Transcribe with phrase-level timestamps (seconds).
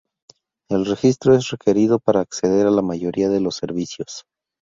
[0.71, 4.25] El registro es requerido para acceder a la mayoría de los servicios.